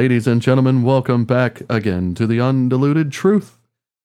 [0.00, 3.58] Ladies and gentlemen, welcome back again to the Undiluted Truth.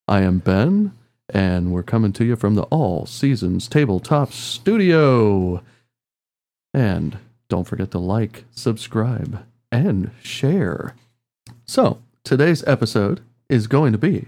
[0.06, 0.92] I am Ben,
[1.30, 5.62] and we're coming to you from the All Seasons Tabletop Studio.
[6.74, 7.16] And
[7.48, 10.94] don't forget to like, subscribe, and share.
[11.64, 14.26] So, today's episode is going to be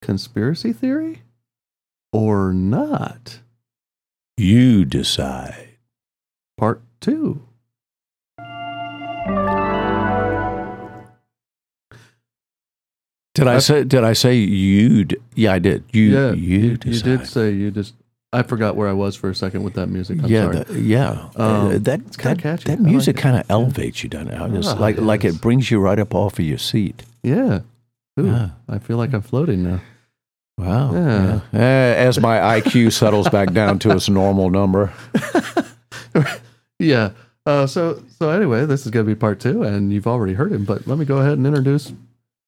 [0.00, 1.22] conspiracy theory
[2.12, 3.38] or not?
[4.36, 5.68] You decide.
[6.58, 7.46] Part two.
[13.34, 13.84] Did I I- say?
[13.84, 15.04] Did I say you?
[15.04, 15.84] d- Yeah, I did.
[15.92, 16.02] You.
[16.02, 17.94] yeah, you, you, you did say you just.
[18.34, 20.18] I forgot where I was for a second with that music.
[20.22, 20.64] I'm yeah, sorry.
[20.64, 21.28] the- yeah.
[21.36, 22.64] Um, that it's kinda that, catchy.
[22.64, 24.54] that I like music kind of elevates you, doesn't it?
[24.58, 27.02] It's Ah, like like it brings you right up off of your seat.
[27.22, 27.60] yeah.
[28.20, 28.50] Ooh, Yeah.
[28.68, 29.80] I feel like I'm floating now.
[30.58, 30.92] Wow.
[30.94, 31.40] Yeah.
[31.52, 34.92] Uh, as my IQ settles back down to its normal number.
[36.78, 37.10] Yeah.
[37.46, 40.52] Uh, so so anyway, this is going to be part two, and you've already heard
[40.52, 40.64] him.
[40.64, 41.92] But let me go ahead and introduce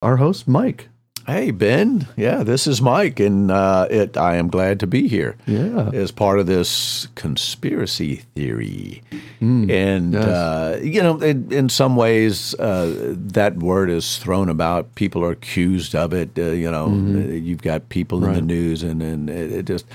[0.05, 0.88] our host, Mike.
[1.27, 4.14] Hey Ben, yeah, this is Mike, and uh, it.
[4.19, 5.88] I am glad to be here Yeah.
[5.94, 9.02] as part of this conspiracy theory.
[9.41, 9.70] Mm.
[9.70, 10.25] And Yes.
[10.27, 14.94] uh, you know, in, in some ways, uh, that word is thrown about.
[14.97, 16.28] People are accused of it.
[16.38, 18.47] Uh, you know, uh, you've got people in the Mm-hmm.
[18.47, 19.86] News, and and it, it just.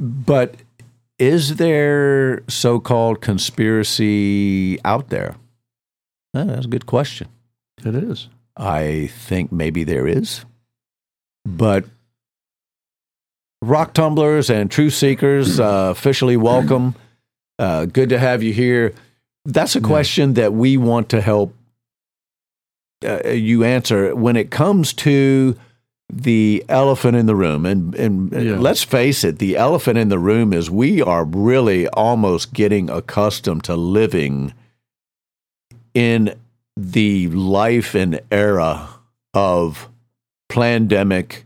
[0.00, 0.56] But
[1.20, 5.36] is there so-called conspiracy out there?
[6.34, 7.28] That's a good question.
[7.84, 8.28] It is.
[8.56, 10.44] I think maybe there is.
[11.44, 11.84] But
[13.62, 16.94] rock tumblers and truth seekers, uh, officially welcome.
[17.58, 18.92] Uh, good to have you here.
[19.44, 21.54] That's a question that we want to help
[23.04, 25.56] uh, you answer when it comes to
[26.12, 27.64] the elephant in the room.
[27.66, 28.58] And, and Yeah.
[28.58, 33.64] let's face it, the elephant in the room is we are really almost getting accustomed
[33.64, 34.52] to living
[35.94, 36.34] in
[36.76, 38.88] the life and era
[39.34, 39.88] of
[40.48, 41.44] pandemic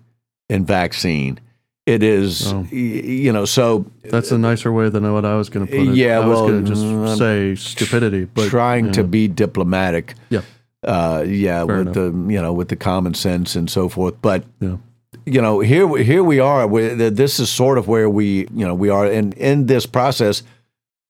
[0.48, 1.38] and vaccine.
[1.86, 2.64] It is, Oh.
[2.72, 5.94] you know, so That's a nicer way than what I was going to put it.
[5.94, 10.14] Yeah, I was going to just um, say stupidity, but trying to be diplomatic.
[10.28, 10.40] Yeah.
[10.82, 14.14] Uh, yeah, Fair with the you know with the common sense and so forth.
[14.20, 14.76] But Yeah.
[15.24, 16.68] you know here we- here we are.
[17.10, 20.42] this is sort of where we you know we are in in this process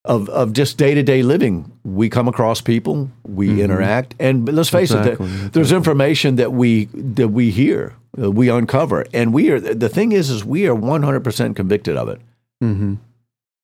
[0.07, 1.71] of of just day to day living.
[1.85, 6.53] We come across people, we interact, and let's face it, Exactly, there- there's information that
[6.53, 9.61] we that we hear, uh, we uncover, and we are.
[9.61, 12.21] The thing is, is we are 100 percent convicted of it,
[12.61, 12.95] hmm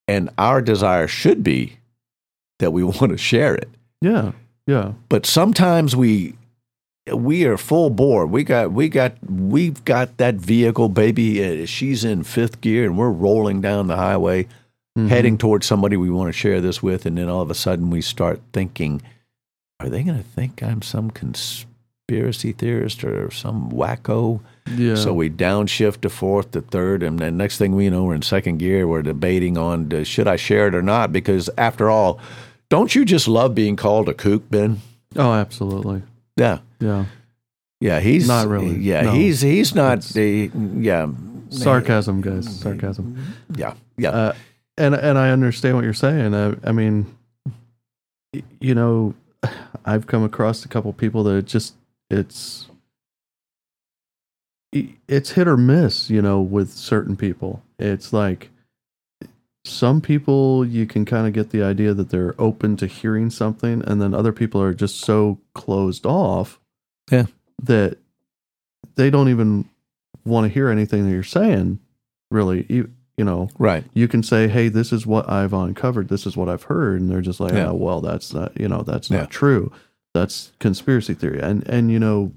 [0.07, 1.77] and our desire should be
[2.59, 3.69] that we want to share it.
[4.01, 4.33] Yeah.
[4.67, 4.93] Yeah.
[5.09, 6.35] but sometimes we
[7.13, 8.25] we are full bore.
[8.25, 11.43] We got we got we've got that vehicle, baby.
[11.63, 14.47] uh, She's in fifth gear, and we're rolling down the highway,
[14.97, 15.07] Mhm.
[15.07, 17.05] heading towards somebody we want to share this with.
[17.05, 19.01] And then all of a sudden, we start thinking,
[19.79, 24.39] "Are they going to think I'm some conspiracy theorist or some wacko?"
[24.77, 24.95] Yeah.
[24.95, 28.21] So we downshift to fourth to third, and then next thing we know, we're in
[28.21, 28.87] second gear.
[28.87, 31.11] We're debating on uh, should I share it or not?
[31.11, 32.19] Because after all,
[32.69, 34.79] don't you just love being called a kook, Ben?
[35.15, 36.01] oh, absolutely.
[36.37, 36.59] Yeah.
[36.79, 37.05] Yeah.
[37.81, 38.77] Yeah, he's Not really.
[38.79, 39.11] Yeah, No.
[39.11, 40.01] he's he's not.
[40.03, 41.07] The, yeah,
[41.49, 42.47] Sarcasm, guys.
[42.59, 43.17] Sarcasm.
[43.55, 44.09] yeah, yeah.
[44.11, 44.33] Uh,
[44.77, 46.33] and and I understand what you're saying.
[46.33, 47.15] I, I mean,
[48.59, 49.13] you know,
[49.85, 51.75] I've come across a couple people that just
[52.09, 52.67] it's
[55.07, 56.09] it's hit or miss.
[56.09, 58.49] You know, with certain people, it's like
[59.65, 63.81] some people you can kind of get the idea that they're open to hearing something,
[63.85, 66.59] and then other people are just so closed off,
[67.11, 67.27] Yeah.
[67.61, 67.97] that
[68.95, 69.69] they don't even
[70.25, 71.79] want to hear anything that you're saying.
[72.31, 72.87] Really,
[73.17, 73.83] you, know, right.
[73.93, 76.07] you can say, "Hey, this is what I've uncovered.
[76.09, 77.69] This is what I've heard," and they're just like, Yeah.
[77.69, 79.19] "Oh, well, that's not, you know, that's Yeah.
[79.21, 79.71] not true.
[80.13, 82.31] That's conspiracy theory." And and you know,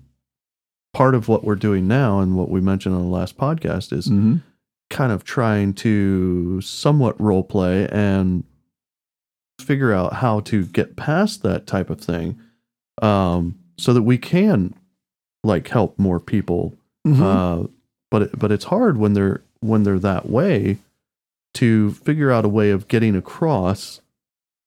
[0.92, 4.09] part of what we're doing now, and what we mentioned on the last podcast, is
[4.09, 4.42] Mhm.
[4.91, 8.44] kind of trying to somewhat role play and
[9.61, 12.38] figure out how to get past that type of thing,
[13.02, 14.75] um, so that we can
[15.43, 16.75] like help more people
[17.06, 17.20] Mhm.
[17.23, 17.67] uh,
[18.11, 20.79] but it, but it's hard when they're when they're that way
[21.55, 24.00] to figure out a way of getting across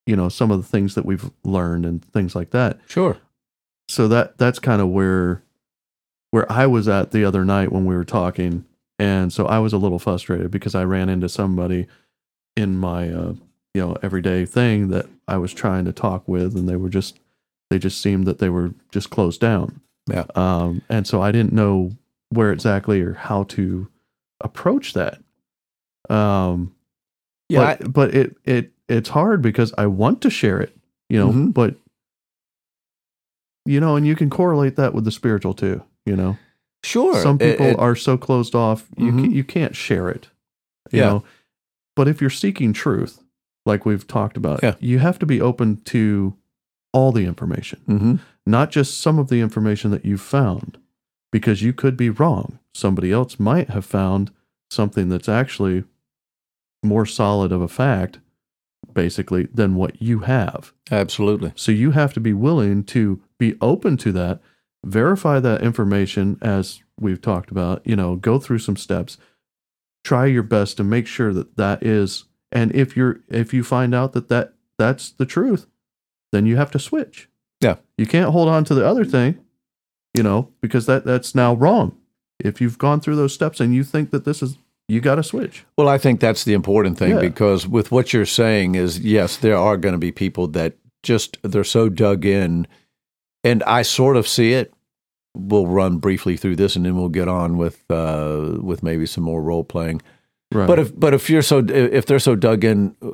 [0.05, 3.17] you know some of the things that we've learned and things like that sure.
[3.87, 5.43] so that that's kind of where
[6.31, 8.65] where I was at the other night when we were talking
[8.97, 11.87] and so I was a little frustrated because I ran into somebody
[12.55, 13.33] in my uh,
[13.73, 17.19] you know everyday thing that I was trying to talk with and they were just
[17.69, 20.25] they just seemed that they were just closed down Yeah.
[20.33, 21.91] um and so I didn't know
[22.29, 23.87] where exactly or how to
[24.41, 25.19] approach that
[26.09, 26.73] um
[27.49, 27.75] Yeah.
[27.79, 30.75] but, but it it it's hard because I want to share it,
[31.09, 31.53] you know, Mhm.
[31.53, 31.75] but
[33.65, 35.83] you know, and you can correlate that with the spiritual too.
[36.05, 36.37] You know,
[36.83, 37.21] Sure.
[37.21, 39.25] some people it- are so closed off you Mhm.
[39.25, 40.29] ca- you can't share it.
[40.91, 41.05] You Yeah.
[41.09, 41.23] know,
[41.95, 43.21] but if you're seeking truth,
[43.65, 44.75] like we've talked about, Yeah.
[44.79, 46.35] you have to be open to
[46.93, 48.19] all the information, Mhm.
[48.47, 50.79] not just some of the information that you've found,
[51.31, 52.59] because you could be wrong.
[52.73, 54.31] Somebody else might have found
[54.69, 55.83] something that's actually
[56.83, 58.19] more solid of a fact,
[58.93, 60.73] basically, than what you have.
[60.91, 61.51] Absolutely.
[61.55, 64.39] So you have to be willing to be open to that,
[64.85, 69.17] verify that information as we've talked about, you know, go through some steps,
[70.03, 73.93] try your best to make sure that that is and if you're if you find
[73.93, 75.67] out that that that's the truth,
[76.31, 77.29] then you have to switch.
[77.61, 77.75] Yeah.
[77.97, 79.39] You can't hold on to the other thing,
[80.19, 81.95] you know, because that that's now wrong.
[82.39, 84.57] If you've gone through those steps and you think that this is
[84.89, 85.63] you got to switch.
[85.77, 87.19] Well, I think that's the important thing Yeah.
[87.21, 90.73] because with what you're saying is yes, there are going to be people that
[91.03, 92.67] just they're so dug in,
[93.45, 94.73] and I sort of see it.
[95.37, 99.23] We'll run briefly through this, and then we'll get on with uh, with maybe some
[99.23, 100.01] more role playing.
[100.51, 100.67] Right.
[100.67, 103.11] But if but if you're so if they're so dug in uh,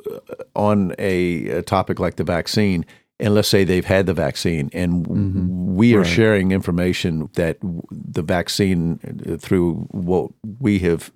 [0.56, 2.84] on a, a topic like the vaccine,
[3.18, 5.74] and let's say they've had the vaccine, and Mhm.
[5.74, 6.06] we are Right.
[6.06, 7.58] sharing information that
[7.90, 8.98] the vaccine
[9.28, 10.30] uh, through what
[10.60, 11.12] we have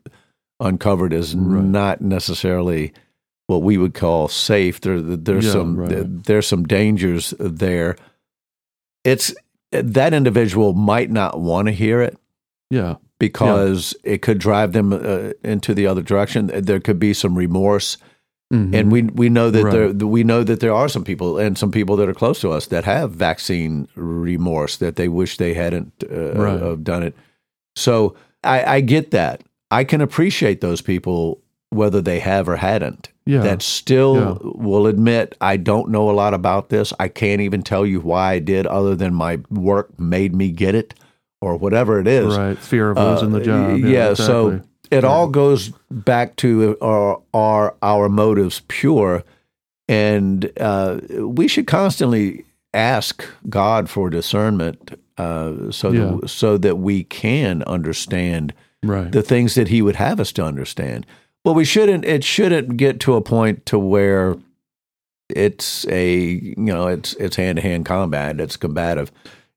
[0.61, 1.64] uncovered is Right.
[1.64, 2.93] not necessarily
[3.47, 4.81] what we would call safe.
[4.81, 6.25] There there's Yeah, some right.
[6.25, 7.97] there's some dangers there.
[9.05, 9.35] It's
[9.73, 12.17] that individual might not want to hear it
[12.70, 12.96] yeah.
[13.19, 16.50] because it could drive them uh, into the other direction.
[16.55, 17.96] There could be some remorse,
[18.52, 18.75] Mhm.
[18.75, 19.99] and we we know that Right.
[19.99, 22.50] there we know that there are some people and some people that are close to
[22.50, 26.61] us that have vaccine remorse that they wish they hadn't uh, Right.
[26.61, 27.14] have done it.
[27.76, 29.43] So I, I get that.
[29.70, 33.11] I can appreciate those people whether they have or hadn't.
[33.26, 33.43] yeah.
[33.43, 34.35] That still Yeah.
[34.43, 36.93] will admit I don't know a lot about this.
[36.99, 40.75] I can't even tell you why I did, other than my work made me get
[40.75, 40.94] it,
[41.41, 42.37] or whatever it is.
[42.37, 42.58] right.
[42.58, 43.79] Fear of Uh, losing the job.
[43.79, 44.69] yeah, so exactly.
[44.91, 49.25] It all goes back to are are our motives pure,
[49.89, 56.17] and uh, we should constantly ask God for discernment, uh, so Yeah.
[56.21, 58.53] that, so that we can understand
[58.83, 59.11] right.
[59.11, 61.07] the things that He would have us to understand.
[61.43, 62.05] But we shouldn't.
[62.05, 64.37] It shouldn't get to a point to where
[65.29, 68.41] it's a you know it's it's hand to hand combat.
[68.41, 69.11] It's combative.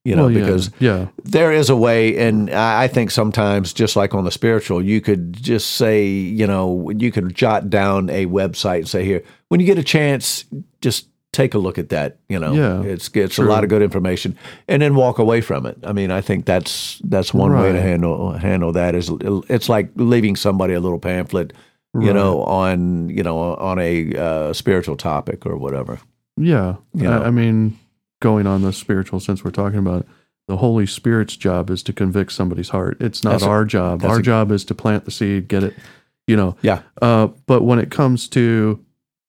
[0.06, 1.08] You know, Well, yeah, because yeah.
[1.24, 5.32] there is a way, and I think sometimes, just like on the spiritual, you could
[5.32, 9.66] just say, you know, you could jot down a website and say, here, when you
[9.66, 10.44] get a chance,
[10.82, 12.18] just take a look at that.
[12.28, 13.48] You know, Yeah, it's it's true.
[13.48, 15.78] a lot of good information, and then walk away from it.
[15.84, 18.96] I mean, I think that's that's one way to handle handle that.
[18.96, 19.10] Is
[19.50, 21.54] it's like leaving somebody a little pamphlet,
[21.98, 26.00] you know, on you know on a uh, spiritual topic or whatever.
[26.36, 26.76] Yeah.
[26.94, 27.24] You I.
[27.24, 27.80] I mean,
[28.24, 30.08] going on the spiritual, since we're talking about it,
[30.48, 32.98] the Holy Spirit's job is to convict somebody's heart.
[33.02, 34.04] It's not That's a- our job.
[34.06, 35.76] Our a- job is to plant the seed, get it,
[36.26, 36.56] you know.
[36.62, 36.82] Yeah.
[37.02, 38.84] Uh, but when it comes to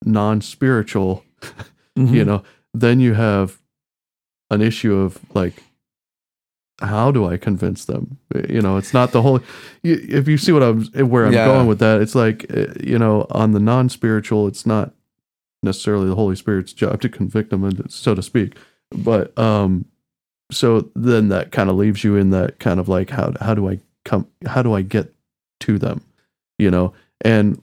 [0.04, 1.24] non spiritual,
[1.98, 2.12] Mm-hmm.
[2.14, 2.42] you know,
[2.72, 3.58] then you have
[4.50, 5.62] an issue of like,
[6.80, 8.18] how do I convince them?
[8.48, 9.38] You know, it's not the whole.
[9.84, 11.46] you- If you see what I'm, where I'm Yeah.
[11.46, 14.92] going with that, it's like, uh, you know, on the non spiritual, it's not
[15.62, 18.56] necessarily the Holy Spirit's job to convict them, so to speak.
[18.94, 19.84] But um,
[20.52, 23.68] so then that kind of leaves you in that kind of like, how how do
[23.68, 24.26] I come?
[24.46, 25.12] How do I get
[25.60, 26.02] to them?
[26.58, 27.60] You know, and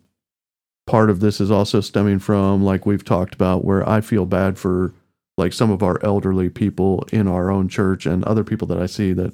[0.88, 4.58] part of this is also stemming from like we've talked about where I feel bad
[4.58, 4.94] for
[5.38, 8.88] like some of our elderly people in our own church and other people that I
[8.88, 9.34] see that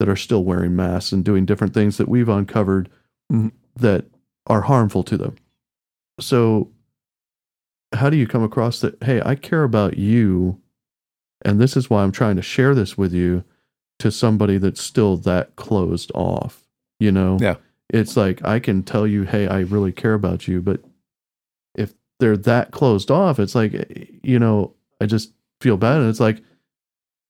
[0.00, 2.88] that are still wearing masks and doing different things that we've uncovered
[3.32, 3.52] Mhm.
[3.76, 4.04] that
[4.46, 5.36] are harmful to them.
[6.20, 6.68] So
[7.94, 10.60] how do you come across that hey, I care about you
[11.44, 13.44] and this is why I'm trying to share this with you
[14.00, 16.64] to somebody that's still that closed off,
[17.00, 17.38] you know?
[17.40, 17.56] Yeah.
[17.90, 20.80] It's like I can tell you, hey, I really care about you, but
[21.74, 26.00] if they're that closed off, it's like, eh, you know, I just feel bad.
[26.00, 26.42] And it's like,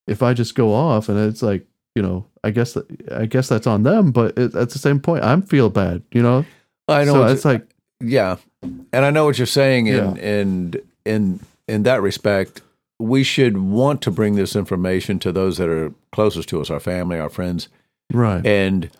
[0.07, 2.77] if I just go off and it's like, you know, I guess,
[3.13, 6.23] I guess that's on them, but it, at the same point, I'm feel bad, you
[6.23, 6.45] know?
[6.89, 7.67] I know So it's like,
[8.01, 10.09] Yeah, and I know what you're saying, Yeah.
[10.11, 12.63] and and in in that respect,
[12.99, 16.81] we should want to bring this information to those that are closest to us, our
[16.81, 17.69] family, our friends,
[18.13, 18.45] right.
[18.45, 18.91] and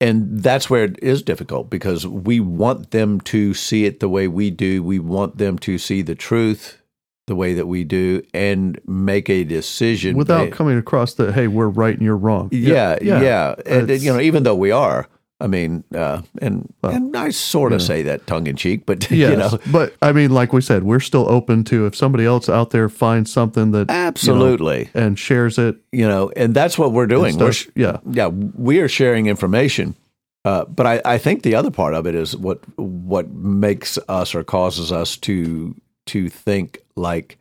[0.00, 4.26] and that's where it is difficult because we want them to see it the way
[4.26, 4.82] we do.
[4.82, 6.82] We want them to see the truth
[7.28, 11.68] the way that we do and make a decision Without coming across that, hey, we're
[11.68, 12.48] right and you're wrong.
[12.50, 13.54] yeah, yeah.
[13.64, 15.08] And, you know, even though we are,
[15.42, 17.86] I mean, uh, and Well, and I sort of yeah.
[17.86, 20.84] say that tongue in cheek, but Yes, you know, but I mean, like we said,
[20.84, 25.58] we're still open to if somebody else out there finds something that absolutely, and shares
[25.58, 25.76] it.
[25.90, 27.36] you know, and that's what we're doing.
[27.36, 29.96] We're yeah, yeah, we are sharing information.
[30.44, 34.34] Uh, but I, I think the other part of it is what what makes us
[34.36, 35.74] or causes us to
[36.06, 37.36] to think like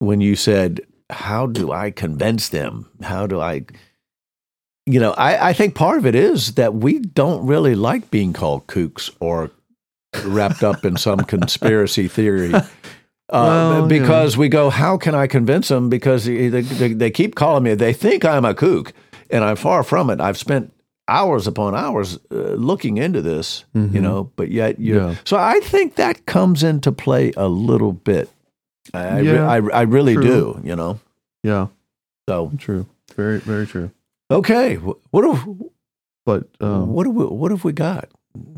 [0.00, 0.80] when you said,
[1.10, 2.90] "How do I convince them?
[3.02, 3.66] How do I?"
[4.86, 8.32] You know, I, I think part of it is that we don't really like being
[8.34, 9.50] called kooks or
[10.24, 12.52] wrapped up in some conspiracy theory.
[12.54, 12.66] Uh,
[13.30, 15.88] Well, because we go, how can I convince them?
[15.88, 18.92] Because they, they, they keep calling me, they think I'm a kook,
[19.30, 20.20] and I'm far from it.
[20.20, 20.70] I've spent
[21.08, 24.00] hours upon hours uh, looking into this, you Mhm.
[24.02, 24.96] know, but yet you.
[24.96, 25.14] Yeah.
[25.24, 28.28] So I think that comes into play a little bit.
[28.92, 30.22] I, I Yeah, I, I really true.
[30.22, 31.00] do, you know.
[31.42, 31.68] yeah,
[32.28, 32.86] So true,
[33.16, 33.90] very, very true.
[34.30, 35.48] Okay, what have
[36.24, 38.10] But um, what have we what have we got?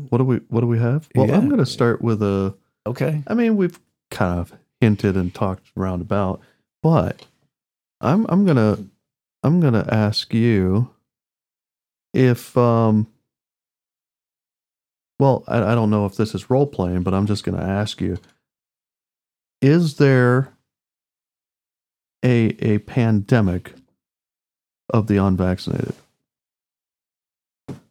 [0.09, 1.07] what do we what do we have?
[1.15, 2.55] Well, I'm going to start with a.
[2.85, 6.41] Okay, I mean, we've kind of hinted and talked around about,
[6.81, 7.25] but
[8.01, 8.79] I'm I'm gonna
[9.43, 10.89] I'm gonna ask you
[12.13, 13.07] if um.
[15.19, 17.63] Well, I, I don't know if this is role playing, but I'm just going to
[17.63, 18.17] ask you:
[19.61, 20.53] Is there
[22.23, 23.73] a a pandemic
[24.89, 25.93] of the unvaccinated?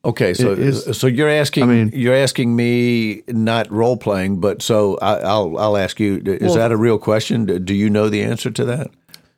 [0.05, 0.35] okay.
[0.35, 4.97] So is- so you're asking I mean- you're asking me not role playing, but so
[5.03, 7.47] I, I'll I'll ask you: Is Well- that a real question?
[7.65, 8.91] Do you know the answer to that,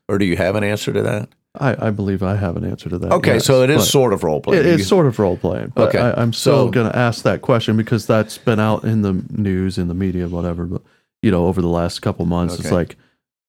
[0.09, 1.29] or do you have an answer to that?
[1.59, 3.11] I, I believe I have an answer to that.
[3.11, 4.65] Okay, yes, so it is sort of role playing.
[4.65, 7.41] It, it's sort of role playing, Okay, I, I'm still so- going to ask that
[7.43, 10.67] question because that's been out in the news, in the media, whatever.
[10.67, 10.83] But
[11.23, 12.97] you know, over the last couple months, it's like,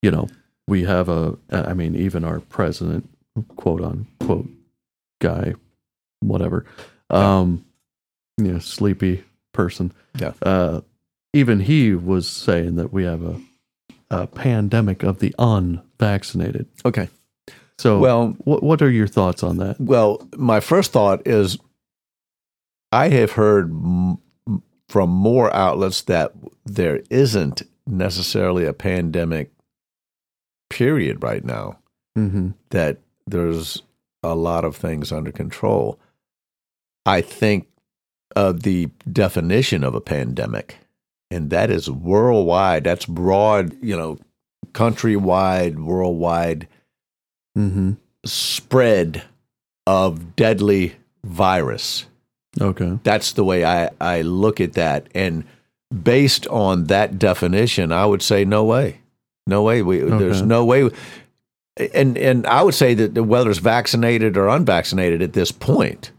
[0.01, 0.27] you know,
[0.67, 1.37] we have a.
[1.51, 3.08] I mean, even our president,
[3.55, 4.50] quote unquote,
[5.21, 5.53] guy,
[6.21, 6.65] whatever,
[7.09, 7.65] um,
[8.38, 9.91] you know, sleepy person.
[10.19, 10.33] Yeah.
[10.41, 10.81] Uh,
[11.33, 13.39] even he was saying that we have a,
[14.09, 16.67] a pandemic of the unvaccinated.
[16.86, 17.09] okay.
[17.77, 19.79] So, Well, what what are your thoughts on that?
[19.79, 21.57] Well, my first thought is
[22.91, 24.17] I have heard m-
[24.89, 26.33] from more outlets that
[26.65, 29.51] there isn't necessarily a pandemic
[30.69, 31.77] period right now,
[32.17, 32.50] Mm-hmm.
[32.71, 32.98] that
[33.31, 33.81] there's
[34.24, 36.00] a lot of things under control.
[37.05, 37.67] I think
[38.36, 40.77] of the definition of a pandemic,
[41.31, 42.83] and that is worldwide.
[42.83, 44.17] That's broad, you know,
[44.74, 46.67] countrywide, worldwide
[47.57, 47.93] Mm-hmm.
[48.25, 49.24] spread
[49.88, 50.95] of deadly
[51.25, 52.05] virus.
[52.62, 53.00] Okay.
[53.03, 55.07] That's the way I, I look at that.
[55.13, 55.43] And
[56.03, 59.01] based on that definition, I would say no way.
[59.48, 59.81] No way.
[59.81, 60.89] We, There's no way.
[61.93, 66.12] And, and I would say that whether it's vaccinated or unvaccinated at this point,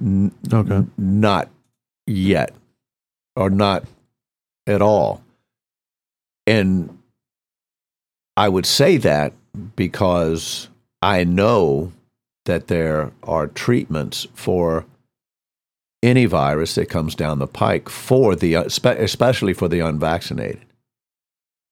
[0.00, 0.84] n- Okay.
[0.96, 1.48] not
[2.06, 2.54] yet
[3.36, 3.84] or not
[4.66, 5.22] at all.
[6.46, 6.96] And
[8.36, 9.32] I would say that
[9.76, 10.68] because
[11.02, 11.92] I know
[12.44, 14.84] that there are treatments for
[16.02, 20.64] any virus that comes down the pike for the uh, especially for the unvaccinated.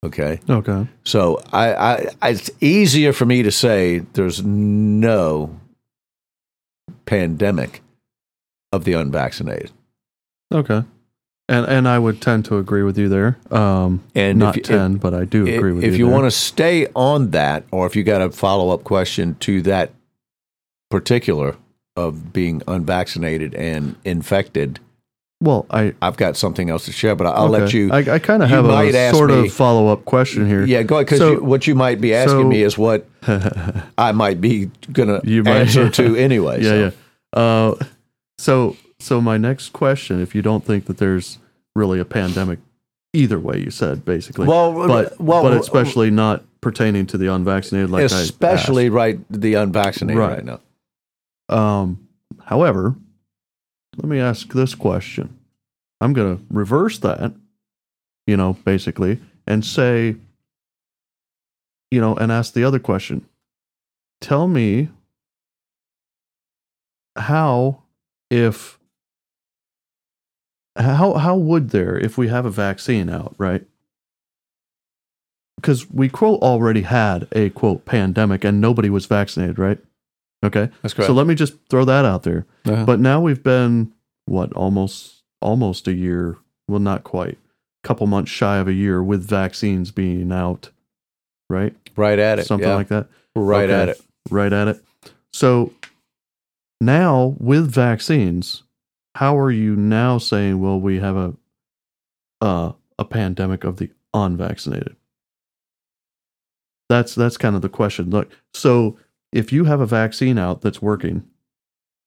[0.03, 0.39] Okay?
[0.49, 0.87] Okay.
[1.03, 5.59] So I, I, I it's easier for me to say there's no
[7.05, 7.81] pandemic
[8.71, 9.71] of the unvaccinated.
[10.53, 10.83] Okay.
[11.49, 13.37] And and I would tend to agree with you there.
[13.51, 15.91] Um, And not if you- ten, but I do agree if, with you.
[15.91, 16.07] if you.
[16.07, 19.91] want to stay on that, or if you got a follow up question to that
[20.89, 21.55] particular
[21.95, 24.79] of being unvaccinated and infected,
[25.41, 27.15] well, I I've got something else to share.
[27.15, 27.91] But I'll let you.
[27.91, 30.65] I, I kind of have a sort me- of follow up question here.
[30.65, 31.05] yeah, go ahead.
[31.07, 33.07] Because So- what you might be asking so- me is what
[33.97, 36.61] I might be gonna You might- answer to anyway.
[36.61, 36.79] yeah, so.
[36.79, 36.91] yeah.
[37.41, 37.75] Uh,
[38.37, 41.37] so so my next question, if you don't think that there's
[41.75, 42.59] really a pandemic,
[43.13, 44.45] either way, you said basically.
[44.47, 49.53] Well, but well, but especially not pertaining to the unvaccinated, like I especially right the
[49.53, 50.43] unvaccinated Right.
[50.43, 50.59] right now.
[51.55, 52.07] Um,
[52.43, 52.95] however,
[54.01, 55.37] let me ask this question.
[55.99, 57.33] I'm going to reverse that,
[58.25, 60.15] you know, basically, and say,
[61.91, 63.25] you know, and ask the other question.
[64.21, 64.87] Tell me
[67.17, 67.83] how,
[68.29, 68.79] if,
[70.77, 73.65] how, how would there, if we have a vaccine out, right?
[75.57, 79.79] Because we, quote, already had a, quote, pandemic and nobody was vaccinated, right?
[80.43, 80.69] Okay.
[80.81, 82.45] That's So let me just throw that out there.
[82.65, 82.85] Uh-huh.
[82.85, 83.93] But now we've been
[84.25, 87.37] what almost almost a year, well not quite.
[87.83, 90.69] A couple months shy of a year with vaccines being out,
[91.49, 91.75] right?
[91.95, 92.45] right at it.
[92.45, 92.75] Something yeah.
[92.75, 93.07] like that.
[93.35, 93.81] right Okay.
[93.81, 94.01] at it.
[94.29, 94.83] Right at it.
[95.33, 95.73] So
[96.81, 98.63] now with vaccines,
[99.15, 101.33] how are you now saying, well, we have a
[102.41, 104.95] uh, a pandemic of the unvaccinated?
[106.87, 108.09] That's that's kind of the question.
[108.09, 108.97] Look, so
[109.31, 111.23] if you have a vaccine out that's working,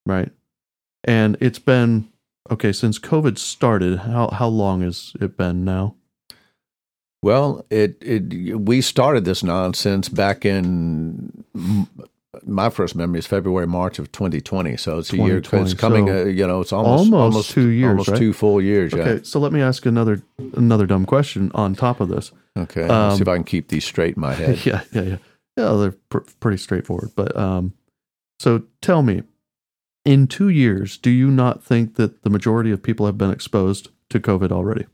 [0.07, 0.31] right,
[1.05, 2.09] and it's been
[2.51, 5.95] okay since COVID started, how how long has it been now?
[7.23, 11.45] Well, it it we started this nonsense back in
[12.45, 14.77] my first memory is February March of 2020.
[14.77, 15.37] So it's a year.
[15.39, 16.07] It's coming.
[16.09, 18.19] so uh, you know, it's almost almost two years, almost right?
[18.19, 18.93] two full years.
[18.93, 19.03] Yeah.
[19.03, 20.23] Okay, so let me ask another
[20.57, 22.33] another dumb question on top of this.
[22.57, 22.83] Okay.
[22.83, 24.65] Let's Um, see if I can keep these straight in my head.
[24.67, 25.17] yeah, yeah, yeah.
[25.57, 27.11] Yeah, they're pr- pretty straightforward.
[27.15, 27.75] But um,
[28.41, 29.23] so tell me,
[30.05, 33.89] in two years, do you not think that the majority of people have been exposed
[34.11, 34.87] to COVID already?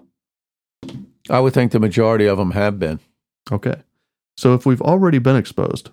[1.30, 3.00] I would think the majority of them have been.
[3.50, 3.76] Okay.
[4.36, 5.90] So if we've already been exposed,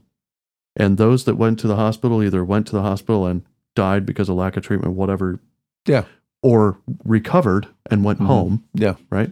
[0.76, 3.44] and those that went to the hospital either went to the hospital and
[3.76, 5.40] died because of lack of treatment, whatever,
[5.88, 6.06] Yeah.
[6.44, 8.26] or recovered and went Mhm.
[8.28, 8.96] home, Yeah.
[9.10, 9.32] right?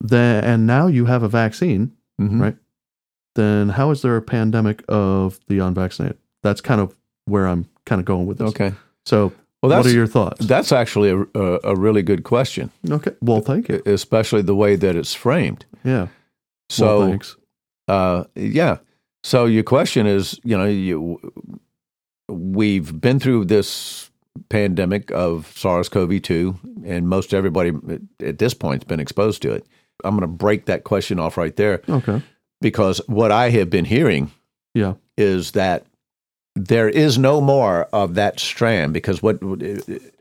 [0.00, 2.40] Then and now you have a vaccine, Mhm.
[2.40, 2.56] Right.
[3.34, 6.18] Then how is there a pandemic of the unvaccinated?
[6.42, 6.94] That's kind of
[7.26, 8.48] where I'm kind of going with this.
[8.50, 8.72] Okay.
[9.06, 10.44] So, Well, what are your thoughts?
[10.46, 13.12] that's actually a, a, a really good question, okay.
[13.20, 13.82] Well, thank you.
[13.86, 15.64] especially the way that it's framed.
[15.84, 16.08] Yeah.
[16.68, 17.36] So, well, thanks.
[17.88, 18.78] uh, yeah.
[19.24, 21.20] So your question is, you know, you
[22.28, 24.10] we've been through this
[24.48, 27.72] pandemic of SARS-CoV-2, and most everybody
[28.20, 29.66] at this point has been exposed to it.
[30.04, 32.20] I'm going to break that question off right there Okay.
[32.62, 34.30] Because what I have been hearing
[34.74, 34.94] Yeah.
[35.18, 35.84] is that
[36.54, 39.38] there is no more of that strand because what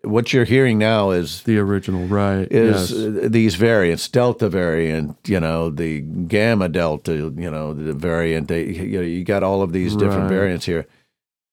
[0.03, 2.47] what you're hearing now is The original, right?
[2.51, 3.29] is yes.
[3.31, 8.47] these variants, Delta variant, you know, the Gamma Delta, you know, the variant.
[8.47, 10.29] They, you know, you got all of these different Right.
[10.37, 10.85] variants here,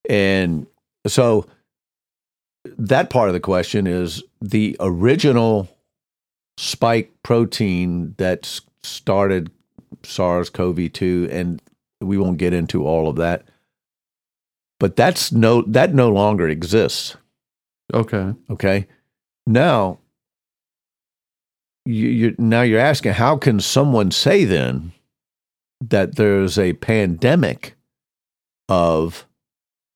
[0.09, 0.67] and
[1.09, 1.45] so
[2.77, 5.69] that part of the question is the original
[6.57, 8.61] spike protein that
[10.05, 11.63] s- started SARS-CoV-2, and
[12.01, 13.45] we won't get into all of that.
[14.81, 17.17] But that's no that no longer exists.
[17.93, 18.33] Okay.
[18.51, 18.87] Okay.
[19.47, 19.99] Now,
[21.85, 24.93] you, you now you're asking how can someone say then
[25.81, 27.75] that there's a pandemic
[28.69, 29.27] of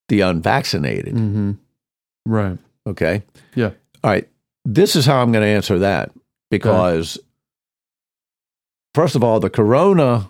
[0.08, 1.14] the unvaccinated?
[1.14, 1.52] Mm-hmm.
[2.26, 2.58] Right.
[2.86, 3.22] Okay.
[3.54, 3.70] Yeah.
[4.02, 4.28] All right.
[4.64, 6.10] This is how I'm going to answer that
[6.50, 7.18] because,
[8.94, 10.28] first of all, the corona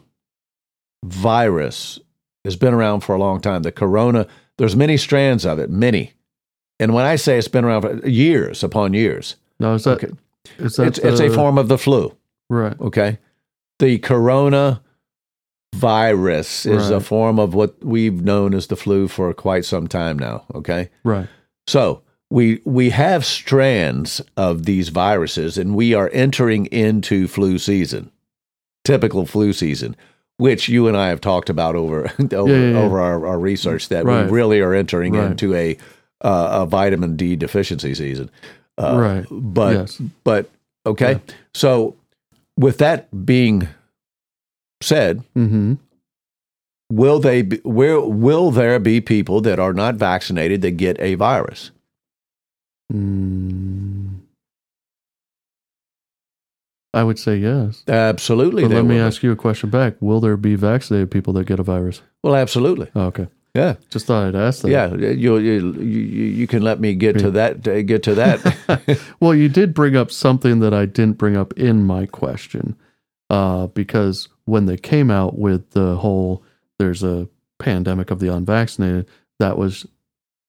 [1.05, 1.99] virus
[2.45, 3.63] has been around for a long time.
[3.63, 4.27] The corona,
[4.59, 6.13] there's many strands of it, many.
[6.81, 10.13] And when I say it's been around for years upon years, no, is that Okay.
[10.59, 12.17] is that it's, it's a form of the flu.
[12.51, 12.79] right?
[12.81, 13.19] Okay.
[13.79, 14.83] The corona
[15.75, 20.19] virus is a form of what we've known as the flu for quite some time
[20.19, 20.45] now.
[20.55, 20.91] Okay.
[21.05, 21.27] Right.
[21.67, 28.11] So we we have strands of these viruses, and we are entering into flu season,
[28.85, 29.95] typical flu season,
[30.39, 33.89] which you and I have talked about over over, Yeah, yeah, over our, our research
[33.89, 34.27] that Right.
[34.27, 35.31] we really are entering Right.
[35.31, 35.77] into a
[36.21, 38.31] uh, a vitamin D deficiency season.
[38.79, 39.27] Uh, right.
[39.31, 40.03] But yes.
[40.25, 40.51] but
[40.87, 41.21] okay,
[41.55, 41.97] so
[42.57, 43.69] with that being
[44.81, 45.75] said, Mm-hmm.
[46.91, 51.15] will they be, will will there be people that are not vaccinated that get a
[51.17, 51.71] virus?
[52.93, 53.92] Mm.
[56.95, 57.83] I would say yes.
[57.89, 58.63] Absolutely.
[58.65, 59.01] But let me be.
[59.01, 59.95] ask you a question back.
[60.01, 62.03] Will there be vaccinated people that get a virus?
[62.23, 62.89] Well, absolutely.
[62.95, 63.29] Oh, okay.
[63.55, 64.71] Yeah, Just thought I'd ask that.
[64.71, 64.95] yeah.
[64.95, 67.67] You you you, you can let me get to that.
[67.69, 69.01] uh, Get to that.
[69.21, 72.77] well, you did bring up something that I didn't bring up in my question,
[73.29, 76.43] uh, because when they came out with the whole
[76.79, 77.29] "there's a
[77.59, 79.07] pandemic of the unvaccinated,"
[79.39, 79.85] that was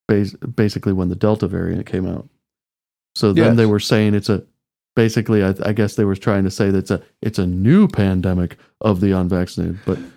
[0.07, 2.29] bas- basically when the Delta variant came out.
[3.15, 3.57] So then Yes.
[3.57, 4.43] they were saying it's a
[4.95, 7.87] basically, I, I guess they were trying to say that it's a it's a new
[7.87, 10.09] pandemic of the unvaccinated, but y-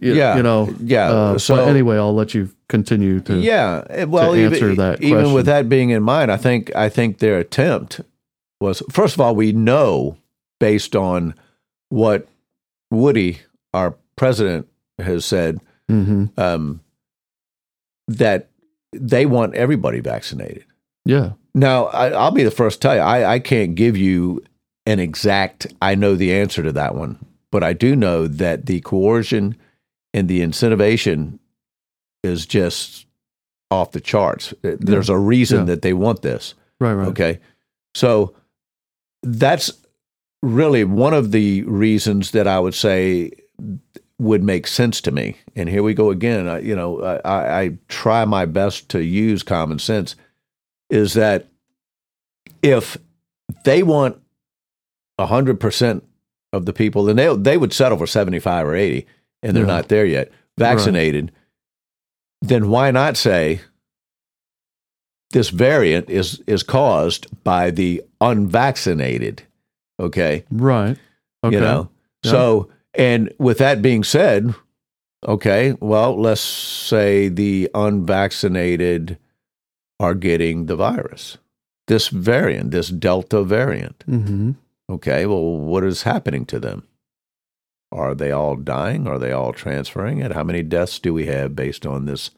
[0.00, 0.36] Yeah.
[0.36, 0.74] you know.
[0.80, 1.10] yeah.
[1.10, 3.36] Uh, so but anyway, I'll let you continue to.
[3.38, 3.84] yeah.
[3.90, 6.88] eh, Well, to even, answer that even with that being in mind, I think I
[6.88, 8.00] think their attempt
[8.60, 10.16] was first of all we know
[10.60, 11.34] based on
[11.88, 12.28] what
[12.90, 13.40] Woody,
[13.74, 14.68] our president,
[14.98, 16.80] has said hmm um,
[18.08, 18.48] that
[18.92, 20.64] they want everybody vaccinated.
[21.04, 21.32] Yeah.
[21.54, 24.42] Now, I, I'll be the first to tell you, I, I can't give you
[24.86, 27.18] an exact, I know the answer to that one,
[27.50, 29.56] but I do know that the coercion
[30.14, 31.38] and the incentivation
[32.22, 33.06] is just
[33.70, 34.52] off the charts.
[34.64, 35.64] Uh, there's a reason Yeah.
[35.66, 36.54] that they want this.
[36.80, 36.94] Right.
[36.94, 37.08] Right.
[37.08, 37.40] Okay.
[37.94, 38.34] So
[39.22, 39.70] that's
[40.42, 43.30] really one of the reasons that I would say
[44.18, 45.36] would make sense to me.
[45.56, 46.48] And here we go again.
[46.48, 50.16] I, you know, I, I try my best to use common sense.
[50.92, 51.48] Is that
[52.62, 52.96] if
[53.64, 54.18] they want
[55.18, 56.04] hundred percent
[56.52, 59.06] of the people, then they they would settle for seventy five or eighty,
[59.42, 59.74] and they're Yeah.
[59.76, 61.32] not there yet, vaccinated.
[62.40, 63.60] Then why not say
[65.30, 69.44] this variant is is caused by the unvaccinated?
[70.00, 70.98] Okay, Right.
[71.44, 71.54] Okay.
[71.54, 71.88] you know.
[72.24, 72.30] Yeah.
[72.32, 74.54] So, and with that being said,
[75.26, 79.18] okay, well, let's say the unvaccinated
[80.02, 81.38] are getting the virus,
[81.86, 84.02] this variant, this Delta variant.
[84.06, 84.52] hmm
[84.90, 86.86] Okay, well, what is happening to them?
[87.92, 89.06] Are they all dying?
[89.06, 90.32] Are they all transferring it?
[90.32, 92.30] How many deaths do we have based on this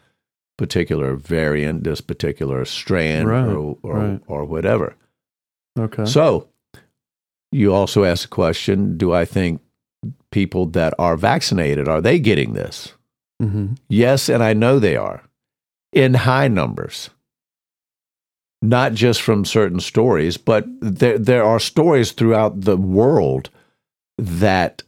[0.56, 4.20] particular variant, this particular strand, Right, or, or, right.
[4.28, 4.94] or whatever?
[5.78, 6.04] Okay.
[6.04, 6.48] So,
[7.50, 9.60] you also asked the question Do I think
[10.30, 12.94] people that are vaccinated, are they getting this?
[13.40, 15.24] hmm Yes, and I know they are
[15.92, 17.10] in high numbers.
[18.64, 23.50] Not just from certain stories, but there, there are stories throughout the world
[24.16, 24.82] that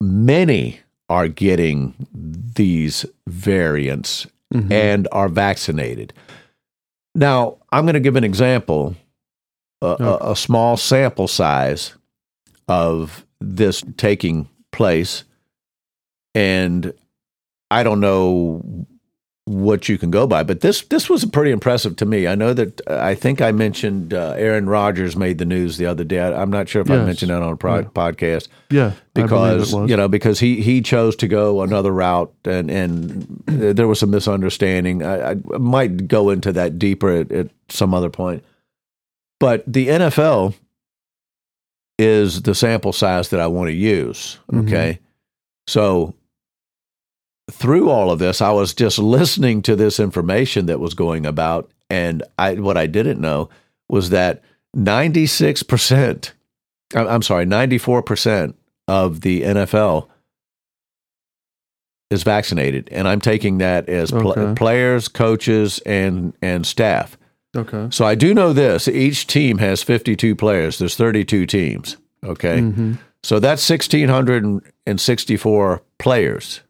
[0.00, 0.80] many
[1.10, 6.12] are getting these variants hmm and are vaccinated.
[7.14, 8.94] Now, I'm going to give an example,
[9.82, 11.94] a, a, a small sample size
[12.68, 15.24] of this taking place.
[16.34, 16.94] And
[17.70, 18.86] I don't know
[19.48, 22.26] what you can go by, but this this was pretty impressive to me.
[22.26, 25.86] I know that uh, I think I mentioned uh, Aaron Rodgers made the news the
[25.86, 26.18] other day.
[26.18, 27.82] I, I'm not sure if I mentioned that on a pro- Yeah.
[27.94, 28.92] podcast Yeah.
[29.14, 34.00] Because you know because he he chose to go another route and and there was
[34.00, 35.04] some misunderstanding.
[35.04, 38.42] I, I might go into that deeper at, at some other point,
[39.38, 40.54] but the NFL
[42.00, 44.38] is the sample size that I want to use.
[44.52, 44.66] Mhm.
[44.66, 44.98] Okay,
[45.68, 46.15] so
[47.50, 51.70] through all of this, I was just listening to this information that was going about,
[51.90, 53.48] and I what I didn't know
[53.88, 54.42] was that
[54.74, 56.32] ninety six percent.
[56.94, 58.56] I'm sorry, ninety four percent
[58.88, 60.08] of the NFL
[62.10, 64.54] is vaccinated, and I'm taking that as pl- Okay.
[64.54, 67.16] players, coaches, and and staff.
[67.56, 67.88] Okay.
[67.90, 70.78] So I do know this: each team has 52 players.
[70.78, 71.96] There's 32 teams.
[72.24, 76.60] Okay, hmm so that's 1,664 players,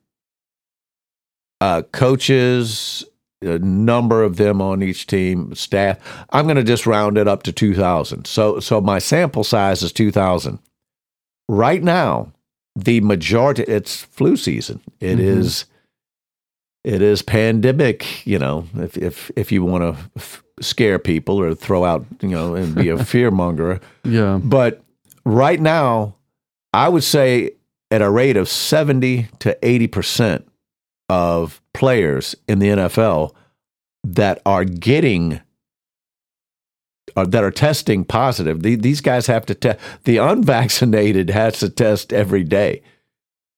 [1.60, 3.04] uh, coaches,
[3.42, 5.98] a number of them on each team, staff.
[6.30, 8.26] I'm going to just round it up to 2,000.
[8.26, 10.58] So, so my sample size is 2,000.
[11.48, 12.32] Right now,
[12.74, 14.80] the majority, it's flu season.
[15.00, 15.20] It Mhm.
[15.20, 15.64] is,
[16.84, 18.26] it is pandemic.
[18.26, 22.28] You know, if if if you want to f- scare people or throw out, you
[22.28, 23.80] know, and be a fear monger.
[24.04, 24.40] Yeah.
[24.42, 24.82] But
[25.24, 26.16] right now,
[26.74, 27.52] I would say
[27.90, 30.42] at a rate of 70 to 80%
[31.08, 33.32] of players in the NFL
[34.04, 35.40] that are getting
[37.16, 38.62] or that are testing positive.
[38.62, 39.78] The- These guys have to test.
[40.04, 42.82] The unvaccinated has to test every day.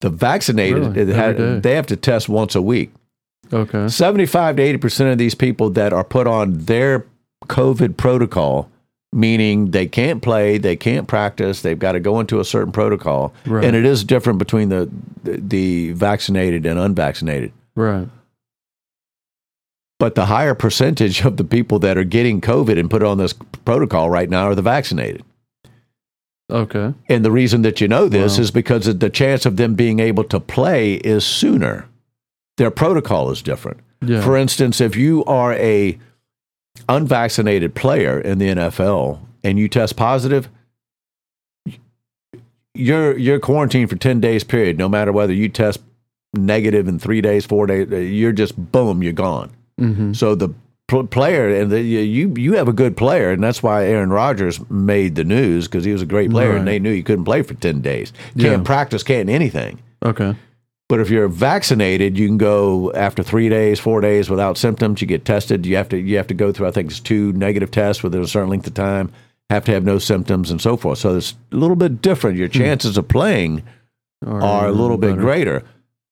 [0.00, 1.12] The vaccinated, Really?
[1.12, 2.92] ha- they have to test once a week.
[3.52, 3.88] Okay.
[3.88, 7.06] 75 to 80% of these people that are put on their
[7.46, 8.70] COVID protocol,
[9.18, 13.35] meaning they can't play, they can't practice, they've got to go into a certain protocol.
[13.44, 13.64] Right.
[13.64, 14.88] And it is different between the,
[15.24, 17.52] the, the vaccinated and unvaccinated.
[17.74, 18.09] Right.
[19.98, 23.33] But the higher percentage of the people that are getting COVID and put on this
[23.64, 25.24] protocol right now are the vaccinated.
[26.50, 26.94] Okay.
[27.09, 28.42] And the reason that you know this Wow.
[28.42, 31.87] is because the chance of them being able to play is sooner.
[32.57, 33.81] Their protocol is different.
[34.00, 34.22] Yeah.
[34.22, 35.98] For instance, if you are a
[36.88, 40.48] unvaccinated player in the NFL and you test positive,
[42.74, 45.80] you're you're quarantined for 10 days period no matter whether you test
[46.34, 49.50] negative in 3 days, 4 days, you're just boom, you're gone.
[49.78, 50.50] hmm So the
[50.86, 54.60] pl- player and the, you you have a good player and that's why Aaron Rodgers
[54.70, 56.58] made the news because he was a great player Right.
[56.58, 58.12] and they knew he couldn't play for 10 days.
[58.38, 58.62] Can't Yeah.
[58.62, 59.80] practice, can't anything.
[60.04, 60.34] Okay.
[60.88, 65.03] But if you're vaccinated, you can go after three days, four days without symptoms.
[65.03, 65.66] You get tested.
[65.66, 68.22] You have to you have to go through I think it's two negative tests within
[68.22, 69.12] a certain length of time.
[69.51, 70.98] Have to have no symptoms and so forth.
[70.98, 72.38] So it's a little bit different.
[72.38, 72.59] Your hmm.
[72.59, 73.62] chances of playing
[74.27, 75.62] Are, are a little bit greater.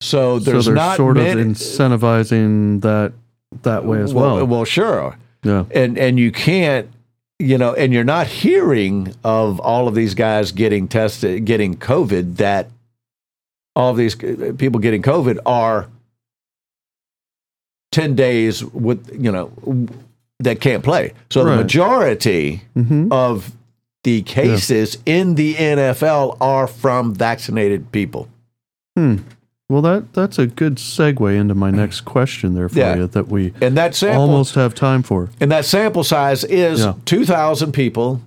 [0.00, 3.14] So there's so they're not sort many, of incentivizing that
[3.62, 4.36] that way as well.
[4.36, 5.16] Well, well, sure.
[5.42, 5.64] yeah.
[5.70, 6.90] and and you can't
[7.38, 12.36] you know and you're not hearing of all of these guys getting tested getting covid
[12.36, 12.70] that
[13.76, 15.86] all of these people getting covid are
[17.92, 19.50] 10 days with you know
[20.40, 21.56] that can't play so the Right.
[21.56, 23.52] majority hmm of
[24.04, 28.28] the cases in the NFL are from vaccinated people
[28.96, 29.16] Hmm.
[29.68, 32.96] Well, that that's a good segue into my next question there for Yeah.
[32.96, 35.28] you that we And that sample almost have time for.
[35.40, 36.94] and that sample size is Yeah.
[37.04, 38.20] 2000 people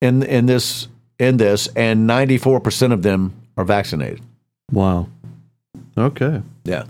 [0.00, 4.20] in in this in this and 94% of them are vaccinated.
[4.72, 5.08] Wow.
[5.96, 6.42] Okay.
[6.64, 6.84] Yeah.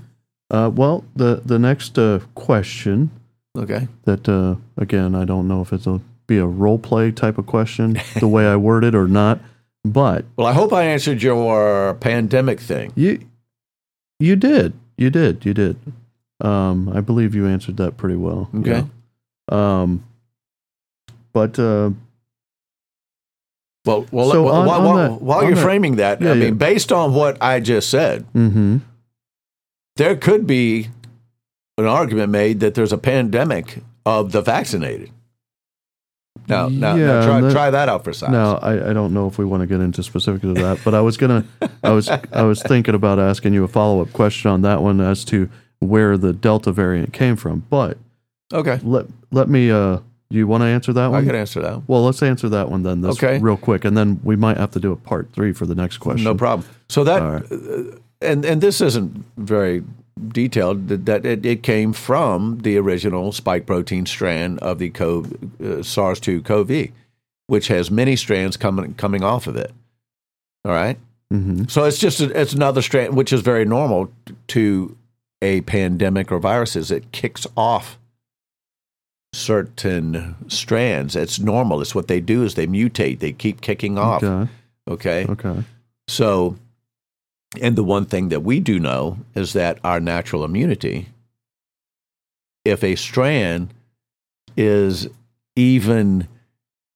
[0.51, 3.11] Uh, well, the the next uh, question
[3.57, 3.89] Okay.
[4.05, 7.99] that uh, again I don't know if it'll be a role play type of question
[8.21, 9.41] the way I word it or not,
[9.85, 12.93] but Well, I hope I answered your pandemic thing.
[12.97, 13.21] you
[14.19, 15.77] you did you did you did.
[16.41, 18.49] Um, I believe you answered that pretty well.
[18.55, 18.85] Okay.
[19.51, 19.81] Yeah.
[19.83, 20.05] Um,
[21.33, 21.91] but uh,
[23.87, 26.31] Well, well, So well, on- while, on while, that- while you're that- framing that, Yeah,
[26.31, 26.45] I yeah.
[26.47, 28.79] mean, based on what I just said, hmm
[29.97, 30.89] there could be
[31.79, 35.11] an argument made that there's a pandemic of the vaccinated.
[36.49, 38.31] Now, now, now try, that- try that out for size.
[38.31, 40.95] Now, I, I don't know if we want to get into specifics of that, but
[40.95, 41.45] I was gonna,
[41.83, 45.01] I was, I was thinking about asking you a follow up question on that one
[45.01, 47.65] as to where the Delta variant came from.
[47.71, 47.97] But
[48.53, 49.71] Okay, let let me.
[49.71, 49.99] Uh,
[50.31, 51.23] you want to answer that one?
[51.23, 51.83] I can answer that.
[51.87, 53.01] Well, let's answer that one then.
[53.01, 53.39] This Okay.
[53.39, 55.99] real quick, and then we might have to do a part three for the next
[55.99, 56.25] question.
[56.25, 56.67] No problem.
[56.89, 57.53] So that, right.
[57.53, 59.85] uh, and and this isn't very
[60.29, 60.89] detailed.
[60.89, 66.91] That, it, it came from the original spike protein strand of the uh, SARS-2-CoV,
[67.47, 69.73] which has many strands coming coming off of it.
[70.65, 70.99] All right.
[71.31, 74.11] hmm So it's just a, it's another strand, which is very normal
[74.49, 74.97] to
[75.43, 76.91] a pandemic or viruses.
[76.91, 77.99] It kicks off
[79.37, 81.15] certain strands.
[81.15, 81.81] It's normal.
[81.83, 83.19] It's what they do is they mutate.
[83.21, 84.23] They keep kicking off.
[84.23, 84.51] Okay.
[84.89, 85.27] Okay.
[85.29, 85.65] Okay.
[86.09, 86.57] So,
[87.61, 91.09] and the one thing that we do know is that our natural immunity,
[92.65, 93.73] if a strand
[94.57, 95.09] is
[95.55, 96.29] even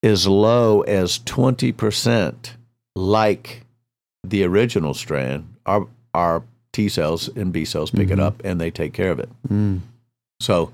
[0.03, 2.51] as low as 20%
[2.97, 3.63] like
[4.25, 8.23] the original strand, our, our T cells and B cells pick it Mhm.
[8.23, 9.29] up and they take care of it.
[9.49, 9.81] Mm.
[10.41, 10.73] So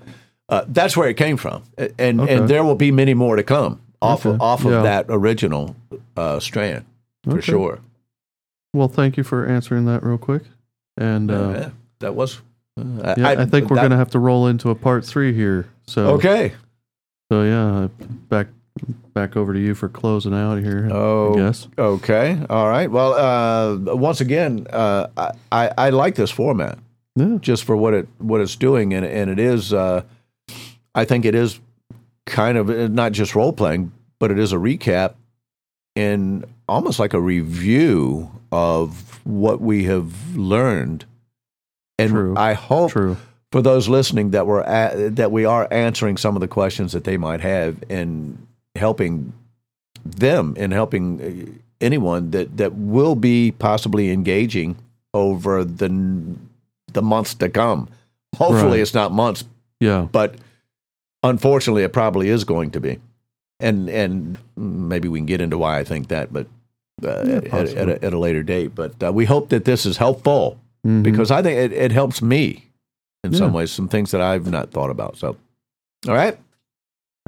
[0.49, 1.63] uh, that's where it came from,
[1.99, 2.35] and Okay.
[2.35, 4.45] and there will be many more to come off of, Okay.
[4.45, 4.83] off of Yeah.
[4.83, 5.75] that original
[6.17, 6.85] uh, strand
[7.25, 7.41] for Okay.
[7.43, 7.79] sure.
[8.75, 10.43] Well, thank you for answering that real quick.
[10.97, 11.69] And uh, Yeah,
[12.01, 12.41] that was.
[12.79, 15.67] Uh, yeah, I, think we're that- gonna have to roll into a part three here.
[15.87, 16.53] So Okay.
[17.33, 17.89] So yeah,
[18.29, 18.49] back
[19.15, 20.89] back over to you for closing out here.
[20.93, 21.67] Oh, yes.
[21.79, 22.39] Okay.
[22.51, 22.91] All right.
[22.91, 26.79] Well, uh, once again, uh, I, I I like this format
[27.17, 27.39] Yeah.
[27.41, 29.73] just for what it what it's doing, and and it is.
[29.73, 30.03] Uh,
[30.97, 31.61] I think it is
[32.25, 35.15] kind of uh, not just role playing, but it is a recap
[35.95, 41.05] and almost like a review of what we have learned.
[41.99, 42.35] And True.
[42.37, 43.17] I hope True.
[43.53, 47.05] for those listening that we're at, that we are answering some of the questions that
[47.05, 49.33] they might have and helping
[50.05, 54.77] them and helping uh, anyone that that will be possibly engaging
[55.15, 55.89] over the
[56.93, 57.89] the months to come.
[58.37, 58.81] Hopefully, Right.
[58.81, 59.45] it's not months,
[59.81, 60.09] Yeah.
[60.13, 60.37] but
[61.31, 62.99] unfortunately, it probably is going to be.
[63.61, 66.47] And and maybe we can get into why I think that, but
[67.03, 68.75] uh, at, at, a, at a later date.
[68.75, 71.03] But uh, we hope that this is helpful Mhm.
[71.03, 72.67] because I think it, it helps me
[73.25, 75.17] in some ways, some things that I've not thought about.
[75.17, 75.37] So,
[76.07, 76.39] all right.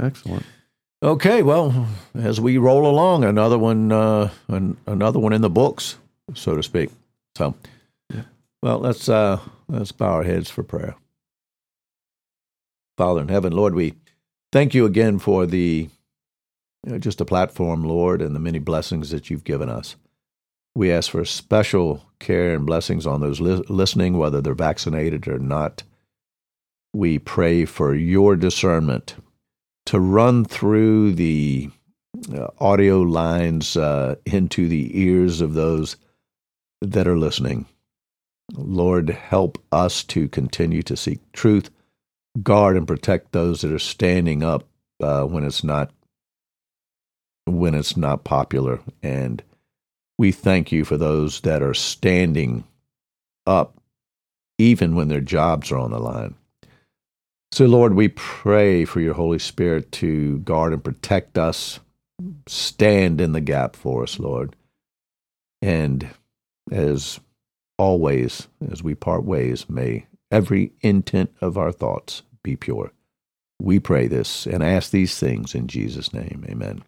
[0.01, 0.45] excellent.
[1.03, 5.97] Okay, well, as we roll along, another one, uh, an, another one in the books,
[6.35, 6.91] so to speak.
[7.37, 7.55] So,
[8.15, 8.23] Yeah.
[8.63, 10.95] well, let's uh, let's bow our heads for prayer.
[12.99, 13.95] Father in heaven, Lord, we
[14.51, 15.89] thank you again for the
[16.85, 19.95] you know, just a platform, Lord, and the many blessings that you've given us.
[20.75, 25.39] We ask for special care and blessings on those li- listening, whether they're vaccinated or
[25.39, 25.85] not.
[26.93, 29.15] We pray for your discernment
[29.87, 31.71] to run through the
[32.35, 35.95] uh, audio lines uh, into the ears of those
[36.81, 37.67] that are listening.
[38.55, 41.71] Lord, help us to continue to seek truth,
[42.43, 44.65] guard and protect those that are standing up
[45.03, 45.91] uh, when it's not
[47.47, 49.43] when it's not popular, and
[50.19, 52.65] we thank you for those that are standing
[53.47, 53.81] up
[54.59, 56.35] even when their jobs are on the line.
[57.53, 61.81] So, Lord, we pray for your Holy Spirit to guard and protect us,
[62.47, 64.55] stand in the gap for us, Lord.
[65.63, 66.11] And
[66.71, 67.21] as
[67.79, 72.93] always, as we part ways, may every intent of our thoughts be pure.
[73.61, 76.45] We pray this and ask these things in Jesus' name.
[76.49, 76.85] Amen.